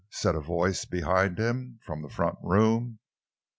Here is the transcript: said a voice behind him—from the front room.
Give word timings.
said 0.09 0.33
a 0.33 0.39
voice 0.41 0.83
behind 0.83 1.37
him—from 1.37 2.01
the 2.01 2.09
front 2.09 2.35
room. 2.41 2.97